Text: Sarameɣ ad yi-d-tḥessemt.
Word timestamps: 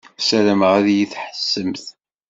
Sarameɣ 0.27 0.71
ad 0.79 0.87
yi-d-tḥessemt. 0.95 1.83